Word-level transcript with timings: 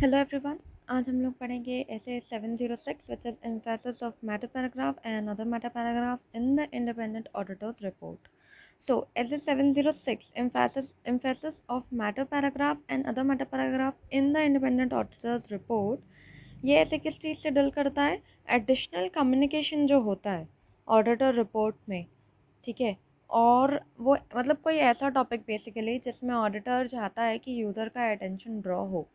Hello 0.00 0.18
everyone 0.18 0.56
आज 0.90 1.08
हम 1.08 1.20
लोग 1.22 1.32
पढ़ेंगे 1.38 1.74
ऐसे 1.94 2.18
seven 2.28 2.54
zero 2.56 2.76
six 2.76 3.10
which 3.10 3.26
is 3.26 3.46
emphasis 3.46 4.02
of 4.02 4.14
matter 4.26 4.46
paragraph 4.54 5.06
and 5.06 5.28
other 5.30 5.44
matter 5.44 5.68
paragraph 5.68 6.20
in 6.36 6.56
the 6.56 6.66
independent 6.74 7.28
auditors 7.36 7.82
report 7.84 8.28
so 8.86 8.96
a 9.18 9.38
seven 9.38 9.72
zero 9.72 9.92
six 9.92 10.32
emphasis 10.38 11.60
of 11.70 11.94
matter 12.02 12.24
paragraph 12.32 12.78
and 12.90 13.06
other 13.06 13.22
matter 13.22 13.44
paragraph 13.52 13.98
in 14.12 14.32
the 14.32 14.44
independent 14.44 14.92
auditors 14.92 15.52
report 15.52 16.64
ये 16.64 16.78
ऐसे 16.78 16.98
किस 16.98 17.20
चीज़ 17.20 17.38
से 17.38 17.50
dill 17.50 17.70
करता 17.70 18.02
है? 18.02 18.20
Additional 18.48 19.08
communication 19.14 19.86
जो 19.86 20.00
होता 20.00 20.32
है 20.32 20.48
auditor 20.88 21.34
report 21.34 21.76
में, 21.88 22.04
ठीक 22.66 22.80
है? 22.80 22.96
और 23.30 23.80
वो 23.98 24.16
मतलब 24.36 24.60
कोई 24.64 24.76
ऐसा 24.88 25.08
टॉपिक 25.10 25.40
बेसिकली 25.46 25.98
जिसमें 26.04 26.34
ऑडिटर 26.34 26.88
चाहता 26.88 27.22
है 27.22 27.38
कि 27.38 27.62
यूज़र 27.62 27.88
का 27.88 28.10
अटेंशन 28.12 28.60
ड्रॉ 28.60 28.84
हो। 28.88 29.08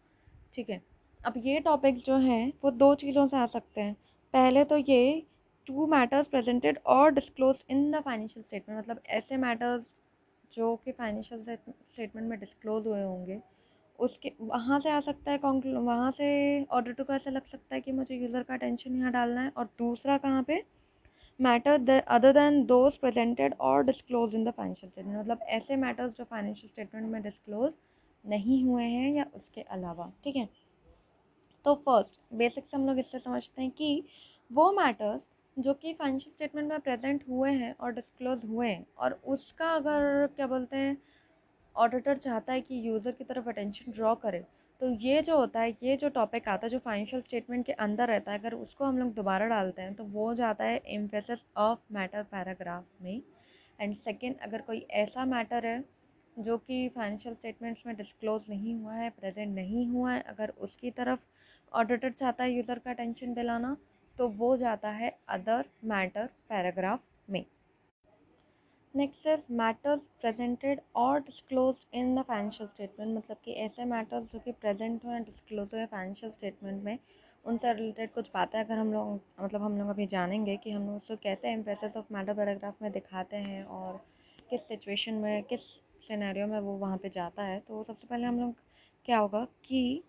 ठीक 0.55 0.70
है। 0.70 0.82
अब 1.20 1.34
ये 1.38 1.59
टॉपिक्स 1.59 2.04
जो 2.05 2.18
हैं, 2.18 2.52
वो 2.63 2.72
दो 2.73 2.94
चीज़ों 2.96 3.27
से 3.27 3.38
आ 3.38 3.46
सकते 3.48 3.82
हैं। 3.82 3.94
पहले 4.34 4.63
तो 4.63 4.77
ये 4.80 5.23
टू 5.68 5.86
मैटर्स 5.88 6.27
प्रेजेंटेड 6.27 6.77
और 6.88 7.12
disclose 7.13 7.63
in 7.70 7.91
the 7.91 8.02
financial 8.02 8.44
statement 8.44 8.80
मतलब 8.80 9.02
ऐसे 9.10 9.38
मैटर्स 9.38 9.84
जो 10.54 10.76
कि 10.76 10.91
फाइनेंशियल 10.91 11.44
स्टेटमेंट 11.44 12.27
में 12.30 12.40
डिस्क्लोज 12.40 12.88
हुए 12.88 13.02
होंगे, 13.02 13.40
उसके, 13.99 14.32
वहाँ 14.41 14.80
से 14.80 14.90
आ 14.90 14.99
सकता 14.99 15.32
है 15.32 15.40
वहाँ 15.66 16.12
से 16.12 16.63
ऑडिटर 16.66 17.04
को 17.04 17.13
ऐसा 17.13 17.32
लग 17.32 17.46
सकता 17.46 17.76
है 17.76 17.82
कि 17.82 17.91
मुझे 17.91 18.16
यूज़र 18.16 18.44
का 18.44 18.55
टेंशन 18.55 18.96
यहाँ 18.96 19.12
डालना 19.12 19.41
है 19.41 19.52
और 19.58 19.66
दूसरा 19.80 20.18
कहाँ 20.18 20.44
पे? 20.44 20.63
Matter 21.40 22.02
other 22.10 22.32
than 22.34 22.63
those 22.66 22.98
presented 22.98 23.54
और 23.62 23.84
disclose 23.85 24.35
in 24.35 24.44
the 24.46 24.52
financial 24.52 24.91
statement 24.91 25.18
मतलब 25.20 25.40
ऐसे 25.49 25.76
मैटर्स 25.77 26.12
जो 26.18 26.24
फाइनेंशियल 26.24 26.70
स्टेटमेंट 26.70 27.12
में 27.12 27.22
डिस्क्लोज 27.22 27.72
नहीं 28.25 28.63
हुए 28.63 28.84
हैं 28.84 29.13
या 29.13 29.25
उसके 29.35 29.61
अलावा, 29.61 30.11
ठीक 30.23 30.35
है? 30.35 30.47
तो 31.65 31.73
फ़र्स्ट 31.76 32.20
बेसिक्स 32.34 32.76
हम 32.76 32.87
लोग 32.87 32.99
इससे 32.99 33.20
समझते 33.20 33.62
हैं 33.62 33.71
कि 33.71 34.04
वो 34.51 34.71
मैटर्स 34.71 35.21
जो 35.57 35.73
कि 35.73 35.93
फाइनेंशियल 35.93 36.34
स्टेटमेंट 36.34 36.70
में 36.70 36.79
प्रेजेंट 36.79 37.23
हुए 37.29 37.51
हैं 37.51 37.73
और 37.73 37.91
डिस्क्लोज 37.91 38.45
हुए 38.45 38.67
हैं 38.67 38.85
और 38.98 39.20
उसका 39.26 39.71
अगर 39.76 40.27
क्या 40.27 40.48
बोलते 40.48 40.77
हैं 40.77 40.98
ऑडिटर 41.76 42.17
चाहता 42.17 42.54
है 42.54 42.62
कि 42.62 42.87
यूज़र 42.87 43.12
की 43.12 43.23
तरफ़ 43.23 43.49
अटेंशन 43.49 43.91
ड्रॉ 43.91 44.13
करे 44.15 44.43
तो 44.82 44.89
ये 44.91 45.21
जो 45.21 45.37
होता 45.37 45.60
है, 45.60 45.71
ये 45.84 45.95
जो 45.98 46.10
टॉपिक 46.10 46.48
आता 46.49 46.65
है, 46.65 46.70
जो 46.70 46.79
फाइनेंशियल 46.79 47.21
स्टेटमेंट 47.21 47.65
के 47.65 47.71
अंदर 47.71 48.07
रहता 48.07 48.32
है, 48.32 48.39
अगर 48.39 48.54
उसको 48.54 48.85
हम 48.85 48.98
लोग 48.98 49.13
दोबारा 49.13 49.45
डालते 49.45 49.82
हैं 49.82 49.93
तो 49.95 50.04
वो 50.04 50.34
जाता 50.34 50.63
है 50.63 50.82
एम्फेसिस 50.87 51.39
ऑफ़ 51.57 51.79
मैटर 51.91 52.23
पैराग्राफ 52.23 52.85
में। 53.01 53.21
एंड 53.79 53.95
सेकेंड 53.95 54.35
अगर 54.39 54.62
कोई 54.62 54.85
ऐसा 54.93 55.26
मैटर 55.26 55.65
है 55.65 55.79
जो 56.38 56.58
कि 56.58 56.88
फाइनेंशियल 56.90 57.36
स्टेटमेंट्स 57.36 57.86
में 57.86 57.96
डिस्क्लोज 57.96 58.50
नहीं 58.50 58.76
हुआ 58.76 58.94
है 58.94 59.10
प्रेजेंट 59.10 59.55
नहीं 59.55 59.88
हुआ 59.90 60.14
है, 60.14 60.22
अगर 60.22 60.54
उसकी 60.60 60.91
तरफ़ 60.91 61.20
ऑडिटर 61.72 62.12
चाहता 62.12 62.44
है 62.44 62.54
यूज़र 62.54 62.80
का 62.80 62.91
अटेंशन 62.91 63.34
दिलाना 63.34 63.76
तो 64.18 64.28
वो 64.30 64.56
जाता 64.58 64.90
है 64.91 65.18
अदर 65.30 65.66
मैटर 65.86 66.30
पैराग्राफ 66.50 67.02
में। 67.30 67.46
नेक्स्ट 68.94 69.28
इज़ 69.28 69.40
मैटर्स 69.53 70.02
प्रेजेंटेड 70.22 70.81
और 70.96 71.19
disclose 71.22 71.86
in 71.94 72.16
the 72.16 72.22
financial 72.28 72.69
statement 72.69 73.18
मतलब 73.18 73.38
कि 73.46 73.53
ऐसे 73.63 73.86
मैटर्स 73.86 74.31
जो 74.34 74.40
कि 74.40 74.52
प्रेजेंट 74.52 75.03
हुए 75.06 75.19
डिस्क्लोज 75.19 75.74
हुए 75.74 75.86
फाइनेंशियल 75.86 76.31
स्टेटमेंट 76.31 76.84
में, 76.84 76.97
उनसे 77.46 77.74
रिलेटेड 77.74 78.13
कुछ 78.13 78.30
बातें 78.34 78.59
अगर 78.59 78.78
हम 78.78 78.94
लोग 78.94 79.19
मतलब 79.41 79.62
हम 79.62 79.78
लोग 79.78 79.90
अभी 79.90 80.06
जानेंगे 80.08 80.56
कि 80.58 80.72
हम 80.72 80.86
लोग 80.88 80.96
उसको 80.96 81.16
कैसे 81.24 81.50
एम्प्रेसेस 81.50 81.97
ऑफ़ 81.97 82.13
मैटर 82.13 82.34
पैराग्राफ 82.34 82.81
में 82.81 82.91
दिखाते 82.91 83.38
हैं 83.38 83.63
और 83.66 83.97
किस 84.50 84.68
सिचुएशन 84.68 85.13
में, 85.13 85.44
किस 85.44 85.62
सिनेरियो 86.07 86.47
में 86.47 86.59
वो 86.59 86.78
वहाँ 86.78 86.97
पे 86.97 87.09
जाता 87.09 87.44
है 87.44 87.59
तो 87.59 87.84
सबसे 87.84 88.07
पहले 88.07 88.25
हम 88.25 88.39
लोग 88.39 88.56
क्या 89.06 89.17
होगा 89.17 89.44
कि 89.66 90.03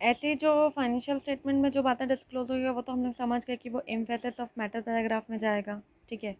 ऐसे 0.00 0.34
जो 0.34 0.52
फाइनेंशियल 0.76 1.18
स्टेटमेंट 1.18 1.62
में 1.62 1.70
जो 1.70 1.82
बातें 1.82 2.06
डिस्क्लोज 2.08 2.50
हुई 2.50 2.60
है, 2.60 2.70
वो 2.70 2.82
तो 2.82 2.92
हम 2.92 3.04
लोग 3.04 3.14
समझ 3.14 3.40
गए 3.44 3.56
कि 3.56 3.68
वो 3.70 3.82
एम्फेसिस 3.88 4.40
ऑफ़ 4.40 4.48
मैटर 4.58 4.80
पैराग्राफ 4.80 5.30
में 5.30 5.38
जाएगा, 5.38 5.80
ठीक 6.08 6.24
है? 6.24 6.36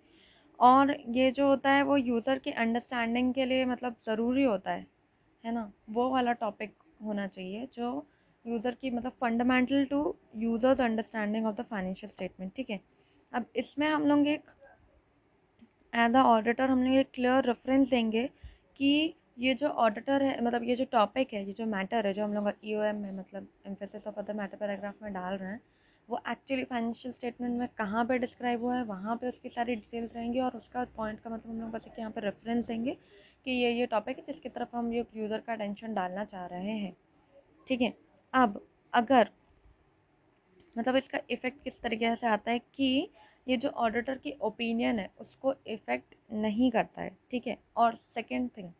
और 0.58 0.94
ये 1.08 1.30
जो 1.30 1.46
होता 1.48 1.70
है 1.70 1.82
वो 1.82 1.96
यूज़र 1.96 2.38
के 2.38 2.50
अंडरस्टैंडिंग 2.52 3.32
के 3.34 3.44
लिए 3.44 3.64
मतलब 3.64 3.96
ज़रूरी 4.06 4.44
होता 4.44 4.70
है 4.70 4.86
है 5.44 5.52
ना? 5.54 5.70
वो 5.90 6.08
वाला 6.10 6.32
टॉपिक 6.34 6.74
होना 7.04 7.26
चाहिए 7.26 7.68
जो 7.74 8.06
यूज़र 8.44 8.74
की 8.80 8.90
मतलब 8.90 9.12
fundamental 9.20 9.84
to 9.84 10.14
users 10.38 10.80
understanding 10.80 11.46
of 11.46 11.56
the 11.56 11.64
financial 11.70 12.10
statement 12.10 12.52
ठीक 12.56 12.70
है? 12.70 12.80
अब 13.32 13.46
इसमें 13.56 13.88
हम 13.88 14.06
लोग 14.06 14.26
एक 14.28 14.50
एज 15.92 16.16
अ 16.16 16.22
ऑडिटर 16.24 16.70
हम 16.70 16.82
लोग 16.82 16.94
एक 16.96 17.10
क्लियर 17.14 17.44
रेफरेंस 17.44 17.88
देंगे 17.90 18.28
कि 18.80 19.14
ये 19.38 19.54
जो 19.54 19.68
ऑडिटर 19.68 20.22
है 20.22 20.44
मतलब 20.44 20.62
ये 20.62 20.76
जो 20.76 20.84
टॉपिक 20.92 21.32
है, 21.34 21.44
ये 21.46 21.52
जो 21.52 21.66
मैटर 21.66 22.06
है, 22.06 22.12
जो 22.14 22.24
हम 22.24 22.34
लोग 22.34 22.52
ई 22.64 22.74
ओ 22.74 22.82
एम 22.82 22.96
में 22.96 23.12
मतलब 23.12 23.46
emphasis 23.66 24.06
of 24.06 24.18
other 24.18 24.34
matter 24.34 24.56
paragraph 24.56 25.02
में 25.02 25.12
डाल 25.12 25.34
रहे 25.34 25.48
हैं, 25.48 25.60
वो 26.08 26.20
एक्चुअली 26.30 26.64
फाइनेंशियल 26.64 27.12
स्टेटमेंट 27.14 27.58
में 27.58 27.66
कहाँ 27.78 28.04
पे 28.04 28.18
डिस्क्राइब 28.18 28.62
हुआ 28.62 28.76
है, 28.76 28.82
वहाँ 28.84 29.16
पे 29.16 29.28
उसकी 29.28 29.48
सारी 29.48 29.74
डिटेल्स 29.74 30.14
रहेंगी 30.16 30.40
और 30.40 30.56
उसका 30.56 30.84
पॉइंट 30.96 31.20
का 31.20 31.30
मतलब 31.30 31.50
हम 31.50 31.60
लोग 31.60 31.70
बस 31.70 31.98
यहाँ 31.98 32.10
पे 32.10 32.20
रेफरेंस 32.20 32.64
देंगे 32.66 32.96
कि 33.46 33.50
ये 33.52 33.72
ये 33.72 33.86
टॉपिक 33.86 34.18
है, 34.18 34.24
जिसकी 34.26 34.48
तरफ़ 34.48 34.76
हम 34.76 34.92
ये 34.92 35.04
यूज़र 35.16 35.40
का 35.46 35.52
अटेंशन 35.52 35.94
डालना 35.94 36.24
चाह 36.24 36.46
रहे 36.46 36.76
हैं। 36.78 36.96
ठीक 37.68 37.80
है, 37.80 37.92
अब 38.34 38.60
अगर 38.92 39.30
मतलब 40.76 40.96
इसका 40.96 41.18
इफ़ेक्ट 41.30 41.62
किस 41.64 41.80
तरीके 41.82 42.14
से 42.16 42.26
आता 42.26 42.50
है 42.50 42.58
कि 42.58 43.08
ये 43.46 43.56
जो 43.56 43.68
ऑडिटर 43.68 44.18
की 44.18 44.32
ओपिनियन 44.42 44.98
है, 44.98 45.10
उसको 45.20 45.54
इफ़ेक्ट 45.66 46.14
नहीं 46.32 46.70
करता 46.70 47.02
है, 47.02 47.16
ठीक 47.30 47.46
है? 47.46 47.56
और 47.76 47.96
second 48.14 48.50
thing 48.56 48.70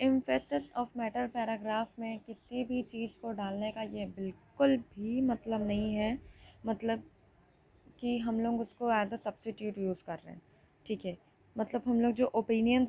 emphasis 0.00 0.70
of 0.72 0.98
matter 0.98 1.26
paragraph 1.26 1.98
में 1.98 2.18
किसी 2.18 2.64
भी 2.64 2.82
चीज़ 2.82 3.10
को 3.22 3.32
डालने 3.32 3.70
का 3.72 3.82
ये 3.82 4.06
बिल्कुल 4.16 4.76
भी 4.76 5.20
मतलब 5.20 5.66
नहीं 5.66 5.94
है। 5.94 6.18
मतलब 6.66 7.02
कि 8.00 8.16
हम 8.18 8.40
लोग 8.40 8.60
उसको 8.60 8.90
एज 8.92 9.12
अ 9.12 9.16
सब्सटीट्यूट 9.16 9.78
यूज़ 9.78 10.04
कर 10.06 10.16
रहे 10.16 10.32
हैं, 10.32 10.42
ठीक 10.86 11.04
है? 11.04 11.16
मतलब 11.56 11.82
हम 11.86 12.00
लोग 12.00 12.12
जो 12.12 12.26
ओपिनियन 12.34 12.88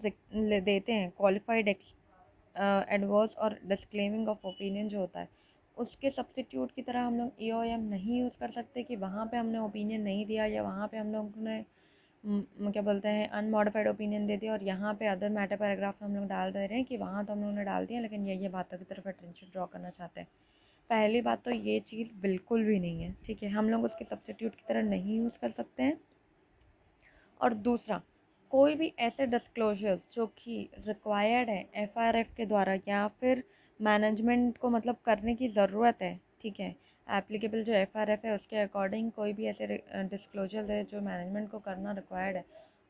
देते 0.61 0.91
हैं 0.91 1.09
क्वालिफाइड 1.11 1.67
एडवर्स 1.67 3.35
और 3.35 3.57
डिस्क्लेमिंग 3.65 4.29
ऑफ़ 4.29 4.47
ओपिनियन 4.47 4.89
जो 4.89 4.99
होता 4.99 5.19
है 5.19 5.29
उसके 5.81 6.09
सब्सटीट्यूट 6.09 6.71
की 6.71 6.81
तरह 6.81 7.01
हम 7.01 7.17
लोग 7.17 7.41
ई 7.41 7.51
नहीं 7.79 8.19
यूज़ 8.19 8.37
कर 8.39 8.51
सकते 8.51 8.83
कि 8.83 8.95
वहाँ 8.95 9.25
पे 9.25 9.37
हमने 9.37 9.59
ओपिनियन 9.59 10.01
नहीं 10.01 10.25
दिया 10.25 10.45
या 10.45 10.63
वहाँ 10.63 10.87
पे 10.87 10.97
हम 10.97 11.11
लोग 11.13 11.33
ने 11.37 11.63
क्या 12.23 12.81
बोलते 12.81 13.09
हैं 13.09 13.27
अनमोडिफाइड 13.29 13.87
ओपिनियन 13.87 14.25
दे 14.27 14.37
दिया 14.37 14.53
और 14.53 14.63
यहाँ 14.63 14.93
पे 14.93 15.07
अदर 15.07 15.29
मैटर 15.29 15.55
पैराग्राफ 15.55 16.03
हम 16.03 16.15
लोग 16.15 16.27
डाल 16.27 16.51
दे 16.51 16.65
रहे 16.65 16.77
हैं 16.77 16.85
कि 16.85 16.97
वहाँ 16.97 17.25
तो 17.25 17.33
हम 17.33 17.41
लोगों 17.41 17.53
ने 17.53 17.63
डाल 17.63 17.85
दिया 17.85 18.01
लेकिन 18.01 18.27
ये 18.27 18.35
ये 18.35 18.49
बातों 18.49 18.77
की 18.77 18.85
तरफ़ 18.85 19.07
अटेंशन 19.07 19.47
ड्रॉ 19.47 19.65
करना 19.65 19.89
चाहते 19.89 20.19
हैं। 20.19 20.27
पहली 20.89 21.21
बात 21.21 21.43
तो 21.45 21.51
ये 21.51 21.79
चीज़ 21.79 22.09
बिल्कुल 22.21 22.63
भी 22.63 22.79
नहीं 22.79 23.01
है, 23.03 23.15
ठीक 23.25 23.43
है? 23.43 23.49
हम 23.49 23.69
लोग 23.69 23.83
उसके 23.83 24.05
सब्सिट्यूट 24.05 24.55
की 24.55 24.63
तरह 24.67 24.83
नहीं 24.83 25.17
यूज़ 25.17 25.37
कर 25.41 25.51
सकते 25.51 25.83
हैं। 25.83 25.99
और 27.39 27.53
दूसरा, 27.53 28.01
कोई 28.51 28.75
भी 28.75 28.93
ऐसे 28.99 29.25
डिस्क्लोजर्स 29.27 29.99
जो 30.13 30.25
कि 30.37 30.69
रिक्वायर्ड 30.87 31.49
है 31.49 31.61
एफआईआरएफ 31.75 32.33
के 32.37 32.45
द्वारा 32.45 32.73
या 32.87 33.07
फिर 33.21 33.43
मैनेजमेंट 33.81 34.57
को 34.57 34.69
मतलब 34.69 34.97
करने 35.05 35.35
की 35.35 35.47
ज़रूरत 35.49 36.01
है, 36.01 36.19
ठीक 36.41 36.59
है? 36.59 36.75
एप्लीकेबल 37.07 37.63
जो 37.63 37.73
एफआरएफ 37.73 38.25
है, 38.25 38.35
उसके 38.35 38.57
अकॉर्डिंग 38.57 39.11
कोई 39.11 39.33
भी 39.33 39.45
ऐसे 39.47 39.67
डिस्क्लोजर 40.05 40.71
है 40.71 40.83
जो 40.83 41.01
मैनेजमेंट 41.01 41.49
को 41.51 41.59
करना 41.59 41.91
रिक्वायर्ड 41.91 42.37
है, 42.37 42.45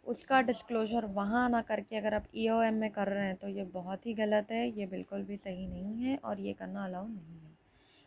उसका 0.05 0.41
डिस्क्लोजर 0.41 1.05
वहाँ 1.13 1.49
ना 1.49 1.61
करके 1.61 1.97
अगर 1.97 2.13
आप 2.13 2.25
ई 2.35 2.47
e 2.47 2.71
में 2.73 2.89
कर 2.91 3.07
रहे 3.07 3.25
हैं 3.25 3.35
तो 3.35 3.47
ये 3.49 3.63
बहुत 3.73 4.05
ही 4.05 4.13
गलत 4.13 4.51
है, 4.51 4.67
ये 4.69 4.85
बिल्कुल 4.87 5.23
भी 5.23 5.37
सही 5.37 5.67
नहीं 5.67 6.03
है 6.03 6.17
और 6.17 6.39
ये 6.39 6.53
करना 6.53 6.85
अलाउ 6.85 7.07
नहीं 7.07 7.39
है। 7.39 7.49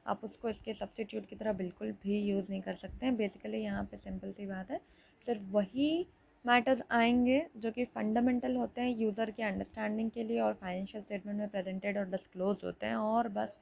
आप 0.06 0.24
उसको 0.24 0.48
इसके 0.48 0.72
सब्सटीट्यूट 0.74 1.26
की 1.26 1.36
तरह 1.36 1.52
बिल्कुल 1.52 1.92
भी 2.02 2.20
यूज़ 2.20 2.46
नहीं 2.50 2.60
कर 2.62 2.74
सकते 2.74 3.06
हैं 3.06 3.16
बेसिकली 3.16 3.58
यहाँ 3.58 3.84
पे 3.84 3.96
सिंपल 3.96 4.32
सी 4.32 4.46
बात 4.46 4.70
है, 4.70 4.78
सिर्फ़ 5.26 5.42
वही 5.52 6.06
मैटर्स 6.44 6.82
आएँगे, 6.91 7.44
जो 7.56 7.71
कि 7.72 7.84
फंडामेंटल 7.87 8.56
होते 8.56 8.81
हैं 8.81 8.97
यूज़र 8.99 9.31
के 9.31 9.43
अंडरस्टैंडिंग 9.43 10.10
के 10.10 10.22
लिए 10.22 10.41
और 10.41 10.55
फाइनेंशियल 10.55 11.03
स्टेटमेंट 11.05 11.38
में 11.38 11.49
प्रेजेंटेड 11.49 11.99
और 11.99 12.10
डिस्क्लोज 12.10 12.64
होते 12.64 12.87
हैं 12.87 12.96
और 12.96 13.29
बस 13.29 13.52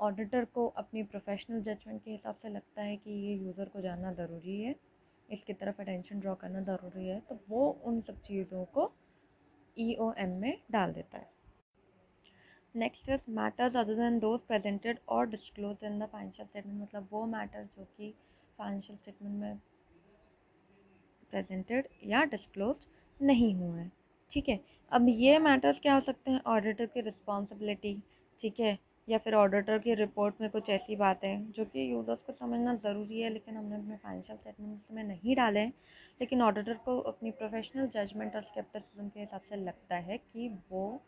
ऑडिटर 0.00 0.44
को 0.54 0.66
अपनी 0.78 1.02
प्रोफेशनल 1.04 1.62
जजमेंट 1.62 2.02
के 2.04 2.10
हिसाब 2.10 2.34
से 2.42 2.48
लगता 2.48 2.82
है 2.82 2.96
कि 2.96 3.10
ये 3.10 3.34
यूज़र 3.36 3.68
को 3.68 3.80
जानना 3.80 4.12
ज़रूरी 4.12 4.60
है, 4.62 4.74
इसकी 5.28 5.52
तरफ़ 5.52 5.80
अटेंशन 5.82 6.20
ड्रॉ 6.20 6.34
करना 6.34 6.60
ज़रूरी 6.64 7.06
है 7.06 7.18
तो 7.28 7.38
वो 7.48 7.68
उन 7.84 8.00
सब 8.00 8.20
चीज़ों 8.22 8.64
को 8.74 8.90
ई 9.76 9.94
ओ 10.00 10.12
एम 10.18 10.40
में 10.40 10.58
डाल 10.70 10.92
देता 10.92 11.18
है। 11.18 11.30
Next 12.74 13.08
is 13.08 13.30
matters 13.30 13.76
other 13.76 13.94
than 13.94 14.18
those 14.18 14.40
presented 14.48 14.98
और 15.08 15.26
disclose 15.30 15.84
in 15.84 15.98
the 15.98 16.08
financial 16.12 16.48
statement 16.48 16.80
मतलब 16.82 17.08
वो 17.12 17.24
मैटर 17.26 17.64
जो 17.76 17.84
कि 17.96 18.14
फाइनेंशियल 18.58 18.98
स्टेटमेंट 18.98 19.34
में 19.34 19.60
प्रेजेंटेड 21.30 21.88
या 22.04 22.24
डिस्क्लोज 22.24 22.86
नहीं 23.20 23.54
हुए 23.54 23.80
हैं। 23.80 23.92
ठीक 24.32 24.48
है? 24.48 24.60
अब 24.92 25.08
ये 25.08 25.38
मैटर्स 25.38 25.80
क्या 25.80 25.94
हो 25.94 26.00
सकते 26.00 26.30
हैं? 26.30 26.40
ऑडिटर 26.46 26.86
की 26.86 27.00
रिस्पॉन्सिबिलिटी 27.00 27.96
ठीक 28.42 28.60
है? 28.60 28.78
या 29.08 29.18
फिर 29.18 29.34
ऑडिटर 29.34 29.78
की 29.78 29.94
रिपोर्ट 29.94 30.40
में 30.40 30.48
कुछ 30.50 30.68
ऐसी 30.70 30.96
बातें 30.96 31.50
जो 31.52 31.64
कि 31.64 31.90
यूज़र्स 31.92 32.18
को 32.20 32.32
समझना 32.32 32.74
ज़रूरी 32.74 33.20
है, 33.20 33.30
लेकिन 33.30 33.56
हमने 33.56 33.76
अपने 33.76 33.96
फाइनेंशियल 33.96 34.38
स्टेटमेंट्स 34.38 34.92
में 34.92 35.02
नहीं 35.04 35.36
डाले 35.36 35.60
हैं। 35.60 35.72
लेकिन 36.20 36.42
ऑडिटर 36.42 36.74
को 36.74 36.98
अपनी 37.00 37.30
प्रोफेशनल 37.30 37.86
जजमेंट 37.86 38.36
और 38.36 38.42
स्केप्टिसिज्म 38.42 39.08
के 39.08 39.20
हिसाब 39.20 39.40
से 39.40 39.56
लगता 39.56 39.96
है 39.96 40.18
कि 40.18 40.48
वो 40.70 41.00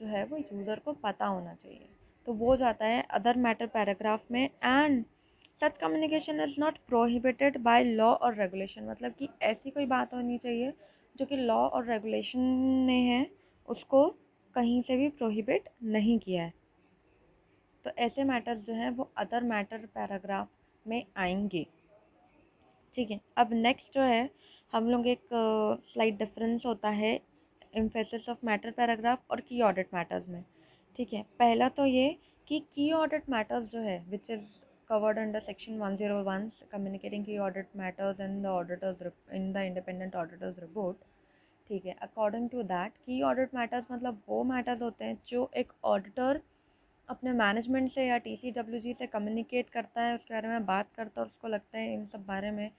जो 0.00 0.06
है 0.06 0.24
वो 0.24 0.36
यूज़र 0.36 0.78
को 0.78 0.92
पता 0.92 1.26
होना 1.26 1.54
चाहिए। 1.54 1.88
तो 2.26 2.32
वो 2.32 2.56
जाता 2.56 2.86
है 2.86 3.02
अदर 3.10 3.36
मैटर 3.36 3.66
पैराग्राफ 3.66 4.30
में 4.30 4.44
and 4.44 5.04
such 5.60 5.78
communication 5.78 6.40
is 6.40 6.54
not 6.60 6.76
prohibited 6.88 7.56
by 7.58 7.84
law 7.84 8.12
और 8.14 8.34
रेगुलेशन 8.34 8.84
मतलब 8.84 9.12
कि 9.12 9.28
ऐसी 9.42 9.70
कोई 9.70 9.86
बात 9.86 10.14
होनी 10.14 10.38
चाहिए 10.38 10.72
जो 11.16 11.26
कि 11.26 11.36
लॉ 11.36 11.56
और 11.56 11.84
रेगुलेशन 11.84 12.40
ने 12.86 12.98
है 13.02 13.26
उसको 13.68 14.06
कहीं 14.54 14.82
से 14.82 14.96
भी 14.96 15.08
प्रोहिबिट 15.08 15.68
नहीं 15.84 16.18
किया 16.18 16.42
है। 16.42 16.52
तो 17.84 17.90
ऐसे 17.98 18.24
मैटर्स 18.24 18.60
जो 18.60 18.74
हैं 18.74 18.90
वो 18.90 19.10
अदर 19.16 19.42
मैटर 19.42 19.86
पैराग्राफ 19.94 20.48
में 20.86 21.04
आएँगे। 21.16 21.66
ठीक 22.94 23.10
है 23.10 23.20
अब 23.36 23.52
नेक्स्ट 23.52 23.94
जो 23.94 24.02
है 24.02 24.30
हम 24.72 24.90
लोग 24.90 25.06
एक 25.06 25.28
स्लाइड 25.92 26.14
uh, 26.14 26.18
डिफरेंस 26.18 26.66
होता 26.66 26.88
है 26.88 27.20
इम्फेसिस 27.76 28.28
ऑफ़ 28.28 28.46
मैटर 28.46 28.70
पैराग्राफ 28.70 29.30
और 29.30 29.40
की 29.40 29.60
ऑडिट 29.62 29.94
मैटर्स 29.94 30.28
में। 30.28 30.42
ठीक 30.96 31.12
है 31.12 31.22
पहला 31.38 31.68
तो 31.68 31.86
ये 31.86 32.16
कि 32.48 32.58
की 32.74 32.90
ऑडिट 32.92 33.30
मैटर्स 33.30 33.70
जो 33.70 33.80
है 33.80 34.04
which 34.10 34.30
is 34.30 34.67
covered 34.90 35.18
under 35.18 35.40
section 35.46 35.78
101 35.78 36.50
communicating 36.70 37.24
key 37.24 37.38
audit 37.38 37.66
matters 37.74 38.20
in 38.20 38.42
the 38.42 38.48
auditors 38.50 38.96
in 39.32 39.52
the 39.52 39.62
independent 39.64 40.14
auditors 40.14 40.56
report. 40.62 40.96
ठीक 41.70 41.86
है 41.86 41.94
अकॉर्डिंग 42.02 42.48
टू 42.50 42.62
दैट 42.64 42.92
की 42.96 43.20
ऑडिट 43.22 43.54
मैटर्स 43.54 43.84
मतलब 43.90 44.20
वो 44.28 44.42
मैटर्स 44.44 44.82
होते 44.82 45.04
हैं 45.04 45.18
जो 45.28 45.50
एक 45.56 45.72
ऑडिटर 45.84 46.40
अपने 47.08 47.32
मैनेजमेंट 47.32 47.90
से 47.92 48.06
या 48.06 48.16
टी 48.18 48.34
सी 48.36 48.50
डब्ल्यू 48.50 48.80
जी 48.80 48.92
से 48.98 49.06
कम्युनिकेट 49.06 49.68
करता 49.70 50.02
है, 50.02 50.14
उसके 50.14 50.34
बारे 50.34 50.48
में 50.48 50.64
बात 50.66 50.88
करता 50.96 51.20
है 51.20 51.26
उसको 51.26 51.48
लगता 51.48 51.78
है 51.78 51.92
इन 51.94 52.06
सब 52.12 52.24
बारे 52.26 52.50
में 52.50 52.70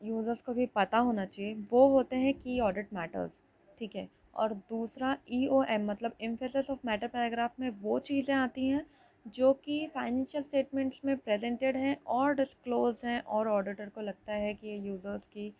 यूज़र्स 0.00 0.42
को 0.46 0.52
भी 0.54 0.66
पता 0.74 0.98
होना 0.98 1.24
चाहिए। 1.26 1.54
वो 1.72 1.86
होते 1.88 2.16
हैं 2.16 2.34
की 2.34 2.58
ऑडिट 2.60 2.92
मैटर्स 2.94 3.30
ठीक 3.78 3.96
है। 3.96 4.06
और 4.34 4.52
दूसरा 4.70 5.16
ई 5.32 5.46
ओ 5.48 5.62
एम 5.70 5.90
मतलब 5.90 6.16
इम्फेसिस 6.20 6.70
ऑफ़ 6.70 6.86
मैटर 6.86 7.08
पैराग्राफ 7.08 7.60
में 7.60 7.68
वो 7.82 7.98
चीज़ें 8.08 8.34
आती 8.34 8.68
हैं 8.68 8.84
जो 9.26 9.52
कि 9.54 9.86
फाइनेंशियल 9.86 10.44
स्टेटमेंट्स 10.44 10.98
में 11.04 11.16
प्रेजेंटेड 11.16 11.76
हैं 11.76 11.96
और 12.06 12.34
डिस्क्लोज 12.34 12.94
हैं 13.04 13.20
और 13.22 13.48
ऑडिटर 13.48 13.88
को 13.88 14.00
लगता 14.00 14.32
है 14.32 14.52
कि 14.54 14.68
ये 14.68 14.76
यूज़र्स 14.78 15.22
की 15.32 15.52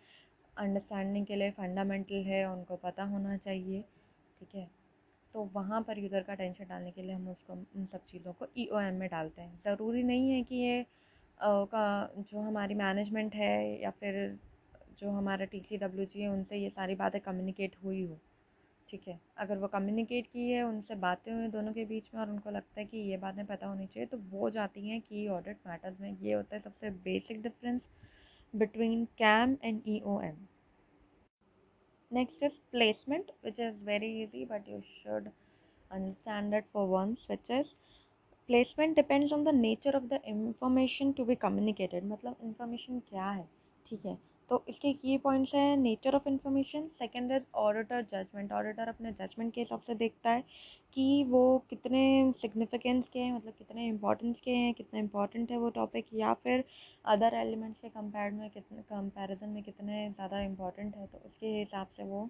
अंडरस्टैंडिंग 0.57 1.25
के 1.25 1.35
लिए 1.35 1.51
फंडामेंटल 1.51 2.23
है 2.25 2.43
उनको 2.45 2.75
पता 2.75 3.03
होना 3.03 3.37
चाहिए 3.37 3.81
ठीक 4.39 4.55
है? 4.55 4.67
तो 5.35 5.49
वहाँ 5.53 5.81
पर 5.81 5.99
यूज़र 5.99 6.21
का 6.21 6.33
टेंशन 6.33 6.65
डालने 6.65 6.91
के 6.91 7.01
लिए 7.01 7.11
हम 7.11 7.27
उसको 7.29 7.53
उन 7.53 7.85
सब 7.85 8.05
चीज़ों 8.11 8.33
को 8.33 8.45
ई 8.57 8.67
ओ 8.73 8.79
एम 8.79 8.93
में 8.93 9.07
डालते 9.09 9.41
हैं। 9.41 9.59
ज़रूरी 9.65 10.03
नहीं 10.03 10.31
है 10.31 10.41
कि 10.43 10.55
ये 10.55 10.79
आ, 10.79 11.65
का 11.65 12.13
जो 12.31 12.41
हमारी 12.41 12.73
मैनेजमेंट 12.73 13.35
है 13.35 13.81
या 13.81 13.89
फिर 13.89 14.37
जो 14.99 15.11
हमारा 15.11 15.45
टी 15.45 15.59
सी 15.59 15.77
डब्ल्यू 15.77 16.05
जी 16.05 16.21
है 16.21 16.29
उनसे 16.29 16.57
ये 16.57 16.69
सारी 16.69 16.95
बातें 16.95 17.19
कम्युनिकेट 17.21 17.75
हुई 17.83 18.05
हो। 18.05 18.17
ठीक 18.89 19.07
है। 19.07 19.19
अगर 19.37 19.57
वो 19.57 19.67
कम्युनिकेट 19.67 20.27
की 20.27 20.49
है, 20.49 20.61
उनसे 20.63 20.95
बातें 20.97 21.31
हुई 21.33 21.47
दोनों 21.47 21.71
के 21.73 21.85
बीच 21.85 22.09
में 22.13 22.21
और 22.21 22.29
उनको 22.29 22.49
लगता 22.49 22.79
है 22.79 22.85
कि 22.85 22.97
ये 23.09 23.17
बातें 23.17 23.45
पता 23.45 23.67
होनी 23.67 23.85
चाहिए 23.85 24.05
तो 24.05 24.17
वो 24.31 24.49
जाती 24.49 24.87
हैं 24.89 24.99
की 25.01 25.27
ऑडिट 25.29 25.57
मैटर्स 25.67 25.99
में। 26.01 26.17
ये 26.21 26.33
होता 26.33 26.55
है 26.55 26.61
सबसे 26.61 26.89
basic 27.03 27.41
difference 27.41 27.81
between 28.53 29.03
CAM 29.17 29.57
and 29.63 29.81
E 29.87 29.99
O 30.05 30.19
M 30.21 30.35
next 32.11 32.43
is 32.43 32.59
placement 32.71 33.31
which 33.45 33.59
is 33.59 33.83
very 33.85 34.11
easy 34.23 34.45
but 34.45 34.69
you 34.69 34.79
should 34.81 35.27
understand 35.91 36.61
for 36.73 36.87
once 36.89 37.27
which 37.31 37.51
is 37.51 37.73
placement 38.49 38.95
depends 38.95 39.33
on 39.33 39.43
the 39.43 39.53
nature 39.55 39.95
of 39.95 40.03
the 40.05 40.19
information 40.25 41.11
to 41.11 41.25
be 41.25 41.35
communicated 41.35 42.03
मतलब 42.05 42.35
information 42.43 42.99
क्या 43.09 43.29
है? 43.29 43.47
ठीक 43.85 44.05
है। 44.05 44.17
तो 44.49 44.63
इसके 44.69 44.91
की 44.93 45.17
points 45.17 45.53
हैं 45.55 45.75
nature 45.77 46.15
of 46.15 46.27
information 46.29 46.87
second 46.99 47.31
is 47.31 47.43
auditor 47.55 48.01
judgement 48.03 48.51
auditor 48.51 48.87
अपने 48.87 49.11
जजमेंट 49.11 49.53
के 49.53 49.61
हिसाब 49.61 49.81
से 49.87 49.95
देखता 49.95 50.29
है 50.29 50.43
कि 50.93 51.23
वो 51.29 51.41
कितने 51.69 52.03
सिग्निफिकेंस 52.41 53.09
के 53.13 53.19
हैं 53.19 53.33
मतलब 53.33 53.53
कितने 53.57 53.87
इंपॉर्टेंस 53.87 54.39
के 54.43 54.51
हैं, 54.51 54.73
कितने 54.73 54.99
इंपॉर्टेंट 54.99 55.51
है 55.51 55.57
वो 55.57 55.69
टॉपिक 55.69 56.05
या 56.13 56.33
फिर 56.33 56.63
अदर 57.05 57.33
एलिमेंट्स 57.35 57.79
के 57.81 57.89
कंपेयर 57.89 58.31
में 58.31 58.49
कितने 58.49 58.81
कंपैरिजन 58.81 59.49
में 59.49 59.63
कितने 59.63 60.09
ज़्यादा 60.09 60.41
इंपॉर्टेंट 60.41 60.95
है 60.95 61.07
तो 61.07 61.21
उसके 61.25 61.47
हिसाब 61.47 61.87
से 61.97 62.03
वो 62.03 62.29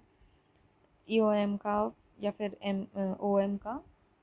ई 1.07 1.19
e 1.19 1.57
का 1.57 1.79
या 2.23 2.31
फिर 2.31 2.57
एम 2.63 2.85
ओ 3.21 3.37
एम 3.39 3.55
का 3.57 3.75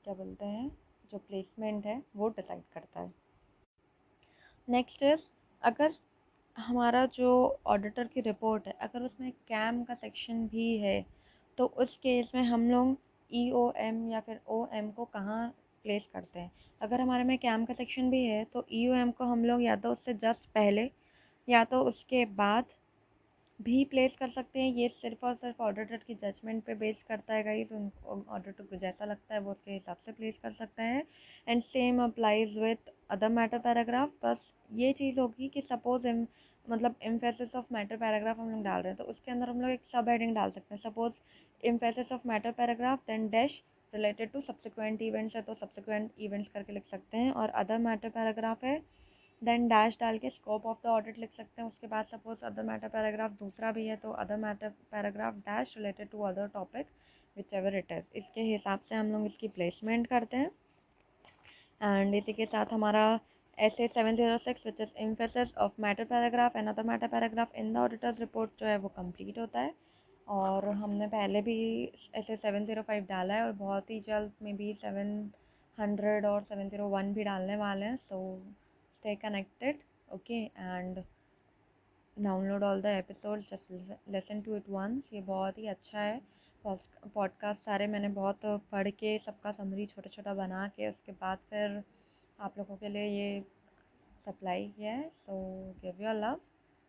क्या 0.05 0.13
बोलते 0.13 0.45
हैं, 0.45 0.69
जो 1.11 1.17
प्लेसमेंट 1.17 1.85
है, 1.85 2.01
वो 2.15 2.27
डिसाइड 2.29 2.63
करता 2.73 2.99
है। 2.99 3.13
नेक्स्ट 4.67 5.03
इज़ 5.03 5.29
अगर 5.63 5.93
हमारा 6.55 7.05
जो 7.13 7.29
ऑडिटर 7.67 8.07
की 8.07 8.21
रिपोर्ट 8.21 8.67
है, 8.67 8.73
अगर 8.81 9.01
उसमें 9.01 9.31
कैम 9.47 9.83
का 9.83 9.93
सेक्शन 9.95 10.45
भी 10.47 10.77
है 10.79 11.05
तो 11.57 11.65
उस 11.77 11.97
केस 11.97 12.31
में 12.35 12.41
हम 12.43 12.69
लोग 12.71 12.95
ई 13.31 13.49
ओ 13.51 13.71
एम 13.79 14.09
या 14.11 14.19
फिर 14.19 14.39
ओ 14.49 14.65
एम 14.73 14.89
को 14.91 15.05
कहाँ 15.05 15.47
प्लेस 15.85 16.07
करते 16.13 16.39
हैं? 16.39 16.51
अगर 16.81 17.01
हमारे 17.01 17.23
में 17.23 17.37
कैम 17.37 17.65
का 17.65 17.73
सेक्शन 17.73 18.09
भी 18.11 18.23
है 18.25 18.43
तो 18.53 18.65
ई 18.73 18.87
ओ 18.87 18.93
एम 18.95 19.11
को 19.11 19.23
हम 19.25 19.45
लोग 19.45 19.61
या 19.63 19.75
तो 19.75 19.91
उससे 19.91 20.13
जस्ट 20.15 20.45
पहले 20.55 20.89
या 21.47 21.63
तो 21.65 21.81
उसके 21.83 22.23
बाद 22.35 22.65
भी 23.59 23.83
प्लेस 23.91 24.15
कर 24.19 24.29
सकते 24.29 24.59
हैं। 24.59 24.71
ये 24.73 24.87
सिर्फ़ 24.91 25.25
और 25.25 25.35
सिर्फ़ 25.35 25.61
ऑडिटर 25.63 25.97
की 26.07 26.15
जजमेंट 26.15 26.63
पे 26.63 26.73
बेस 26.75 27.03
करता 27.09 27.33
है 27.33 27.43
गाइस 27.43 27.71
ऑडिटर 28.07 28.63
को 28.63 28.75
जैसा 28.75 29.05
लगता 29.05 29.33
है 29.33 29.39
वो 29.41 29.51
उसके 29.51 29.71
हिसाब 29.71 29.97
से 30.05 30.11
प्लेस 30.11 30.37
कर 30.43 30.51
सकते 30.53 30.83
हैं। 30.83 31.03
And 31.47 31.63
same 31.63 32.03
applies 32.03 32.57
with 32.57 32.91
other 33.11 33.29
matter 33.31 33.59
paragraph 33.59 34.11
बस 34.23 34.51
ये 34.69 34.91
चीज़ 34.93 35.19
होगी 35.19 35.47
कि 35.49 35.61
सपोज़ 35.61 36.07
मतलब 36.67 36.95
इम्फेसिस 37.03 37.55
ऑफ़ 37.55 37.65
मैटर 37.73 37.97
पैराग्राफ 37.97 38.39
हम 38.39 38.49
लोग 38.51 38.63
डाल 38.63 38.81
रहे 38.81 38.91
हैं 38.91 38.97
तो 38.97 39.03
उसके 39.11 39.31
अंदर 39.31 39.49
हम 39.49 39.61
लोग 39.61 39.69
एक 39.71 39.81
सब 39.91 40.09
हेडिंग 40.09 40.35
डाल 40.35 40.51
सकते 40.51 40.75
हैं। 40.75 40.81
Suppose 40.81 41.13
emphasis 41.63 42.11
of 42.11 42.27
matter 42.27 42.51
paragraph 42.53 42.99
then 43.07 43.27
dash 43.29 43.61
related 43.93 44.31
to 44.31 44.41
subsequent 44.41 45.01
events 45.01 45.35
है 45.35 45.41
तो 45.41 45.53
सब्सिक्वेंट 45.55 46.11
इवेंट्स 46.19 46.49
करके 46.53 46.73
लिख 46.73 46.83
सकते 46.91 47.17
हैं। 47.17 47.31
और 47.33 47.49
अदर 47.61 47.77
मैटर 47.79 48.09
पैराग्राफ 48.09 48.63
है 48.63 48.77
देन 49.41 49.67
डैश 49.67 49.97
डाल 49.99 50.17
के 50.17 50.29
स्कोप 50.29 50.65
ऑफ़ 50.65 50.77
द 50.83 50.89
ऑडिट 50.89 51.17
लिख 51.19 51.29
सकते 51.37 51.61
हैं। 51.61 51.67
उसके 51.69 51.87
बाद 51.87 52.05
सपोज़ 52.05 52.45
अदर 52.45 52.63
मैटर 52.63 52.87
पैराग्राफ 52.89 53.31
दूसरा 53.39 53.71
भी 53.71 53.85
है 53.87 53.95
तो 53.95 54.11
other 54.13 54.37
matter 54.37 54.69
paragraph 54.91 55.35
dash 55.47 55.73
related 55.77 56.09
to 56.09 56.21
other 56.23 56.47
topic 56.53 56.87
whichever 57.53 57.75
it 57.77 57.91
is 57.91 58.17
इसके 58.17 58.41
हिसाब 58.43 58.79
से 58.89 58.95
हम 58.95 59.11
लोग 59.11 59.25
इसकी 59.25 59.47
प्लेसमेंट 59.49 60.07
करते 60.07 60.37
हैं। 60.37 60.51
एंड 61.81 62.15
इसी 62.15 62.33
के 62.33 62.45
साथ 62.45 62.73
हमारा 62.73 63.07
SA 63.57 63.85
706 63.89 64.65
which 64.65 64.79
is 64.79 64.89
emphasis 64.97 65.49
of 65.55 65.71
matter 65.77 66.05
paragraph 66.05 66.55
and 66.55 66.69
other 66.69 66.83
matter 66.85 67.07
paragraph 67.07 67.55
in 67.55 67.73
the 67.73 67.77
auditors 67.77 68.19
report 68.19 68.51
जो 68.59 68.65
है 68.67 68.77
वो 68.77 68.87
कंप्लीट 68.95 69.37
होता 69.39 69.59
है। 69.59 69.73
और 70.27 70.67
हमने 70.75 71.07
पहले 71.07 71.41
भी 71.41 71.57
ऐसे 72.15 72.35
705 72.37 73.07
डाला 73.09 73.33
है 73.33 73.43
और 73.45 73.51
बहुत 73.53 73.89
ही 73.89 73.99
जल्द 74.07 74.31
में 74.43 74.55
भी 74.57 74.73
700 74.83 76.25
और 76.25 76.45
701 76.51 77.13
भी 77.15 77.23
डालने 77.23 77.55
वाले 77.57 77.85
हैं। 77.85 77.95
So 77.97 78.19
stay 78.99 79.15
connected 79.15 79.79
okay 80.09 80.43
and 80.43 81.03
download 82.17 82.63
all 82.63 82.81
the 82.81 82.85
episode 82.97 83.41
just 83.51 83.71
listen 84.11 84.41
to 84.41 84.55
it 84.55 84.69
once 84.69 85.13
ये 85.13 85.21
बहुत 85.23 85.57
ही 85.57 85.67
अच्छा 85.67 85.99
है। 85.99 86.21
पॉडकास्ट 86.65 87.59
सारे 87.61 87.87
मैंने 87.87 88.07
बहुत 88.13 88.45
पढ़ 88.71 88.89
के 88.99 89.17
सबका 89.25 89.51
समरी 89.51 89.85
छोटा 89.85 90.09
छोटा 90.09 90.33
बना 90.33 90.67
के 90.67 90.89
उसके 90.89 91.11
बाद 91.11 91.37
फिर 91.49 91.83
आप 92.39 92.57
लोगों 92.57 92.75
के 92.77 92.89
लिए 92.89 93.05
ये 93.07 93.39
सप्लाई 94.25 94.67
किया 94.77 94.91
है 94.93 95.07
so 95.09 95.35
give 95.81 96.01
your 96.01 96.15
love 96.15 96.39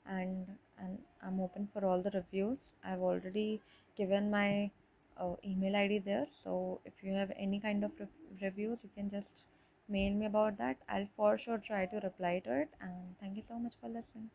and 0.05 0.49
and 0.81 0.99
I 1.23 1.29
am 1.29 1.41
open 1.41 1.67
for 1.75 1.85
all 1.85 2.03
the 2.03 2.11
reviews 2.15 2.59
I 2.85 2.91
have 2.91 3.05
already 3.05 3.57
given 3.99 4.29
my 4.31 4.69
email 5.47 5.77
ID 5.77 5.99
there 6.01 6.25
so 6.35 6.57
if 6.87 7.07
you 7.07 7.15
have 7.15 7.33
any 7.39 7.61
kind 7.61 7.85
of 7.85 8.03
reviews 8.43 8.79
you 8.85 8.91
can 8.97 9.09
just 9.09 9.45
mail 9.89 10.15
me 10.15 10.27
about 10.27 10.55
that 10.55 10.91
I 10.91 11.05
for 11.17 11.39
sure 11.39 11.59
try 11.67 11.87
to 11.87 11.99
reply 11.99 12.41
to 12.41 12.61
it 12.61 12.75
and 12.83 13.15
thank 13.23 13.37
you 13.37 13.43
so 13.43 13.59
much 13.59 13.77
for 13.81 13.91
listening 13.91 14.29